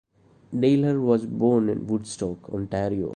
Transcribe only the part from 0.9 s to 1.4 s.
was